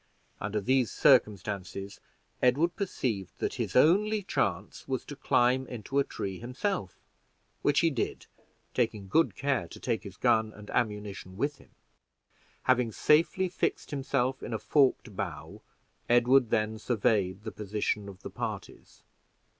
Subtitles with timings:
[0.39, 1.99] Under these circumstances,
[2.41, 6.99] Edward perceived that his only chance was to climb into a tree himself,
[7.61, 8.25] which he did,
[8.73, 11.75] taking good care to take his gun and ammunition with him.
[12.63, 15.61] Having safely fixed himself in a forked bough,
[16.09, 19.03] Edward then surveyed the position of the parties.